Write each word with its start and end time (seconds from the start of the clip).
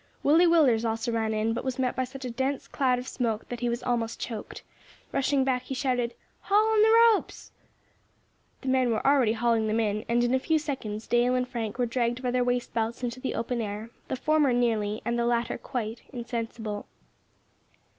Willie 0.23 0.47
Willders 0.47 0.83
also 0.83 1.11
ran 1.11 1.31
in, 1.31 1.53
but 1.53 1.63
was 1.63 1.77
met 1.77 1.95
by 1.95 2.05
such 2.05 2.25
a 2.25 2.31
dense 2.31 2.67
cloud 2.67 2.97
of 2.97 3.07
smoke 3.07 3.47
that 3.49 3.59
he 3.59 3.69
was 3.69 3.83
almost 3.83 4.19
choked. 4.19 4.63
Rushing 5.11 5.43
back, 5.43 5.61
he 5.61 5.75
shouted, 5.75 6.15
"Haul 6.39 6.71
on 6.71 6.81
the 6.81 6.89
ropes!" 7.13 7.51
The 8.61 8.67
men 8.67 8.89
were 8.89 9.05
already 9.05 9.33
hauling 9.33 9.67
them 9.67 9.79
in, 9.79 10.03
and 10.09 10.23
in 10.23 10.33
a 10.33 10.39
few 10.39 10.57
seconds 10.57 11.05
Dale 11.05 11.35
and 11.35 11.47
Frank 11.47 11.77
were 11.77 11.85
dragged 11.85 12.23
by 12.23 12.31
their 12.31 12.43
waist 12.43 12.73
belts 12.73 13.03
into 13.03 13.19
the 13.19 13.35
open 13.35 13.61
air, 13.61 13.91
the 14.07 14.15
former 14.15 14.51
nearly, 14.53 15.03
and 15.05 15.19
the 15.19 15.25
latter 15.27 15.59
quite, 15.59 16.01
insensible. 16.11 16.87